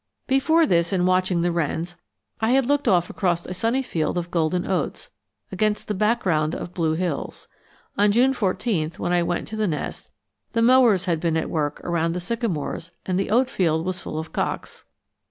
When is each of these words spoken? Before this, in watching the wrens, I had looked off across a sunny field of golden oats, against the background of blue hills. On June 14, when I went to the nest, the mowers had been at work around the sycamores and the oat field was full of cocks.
Before 0.25 0.65
this, 0.65 0.91
in 0.91 1.05
watching 1.05 1.41
the 1.41 1.51
wrens, 1.51 1.95
I 2.39 2.53
had 2.53 2.65
looked 2.65 2.87
off 2.87 3.11
across 3.11 3.45
a 3.45 3.53
sunny 3.53 3.83
field 3.83 4.17
of 4.17 4.31
golden 4.31 4.65
oats, 4.65 5.11
against 5.51 5.87
the 5.87 5.93
background 5.93 6.55
of 6.55 6.73
blue 6.73 6.95
hills. 6.95 7.47
On 7.99 8.11
June 8.11 8.33
14, 8.33 8.93
when 8.97 9.13
I 9.13 9.21
went 9.21 9.47
to 9.49 9.55
the 9.55 9.67
nest, 9.67 10.09
the 10.53 10.63
mowers 10.63 11.05
had 11.05 11.19
been 11.19 11.37
at 11.37 11.51
work 11.51 11.81
around 11.83 12.13
the 12.13 12.19
sycamores 12.19 12.93
and 13.05 13.19
the 13.19 13.29
oat 13.29 13.47
field 13.47 13.85
was 13.85 14.01
full 14.01 14.17
of 14.17 14.33
cocks. 14.33 14.85